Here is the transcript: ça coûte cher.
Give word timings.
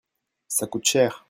ça 0.47 0.65
coûte 0.67 0.85
cher. 0.87 1.19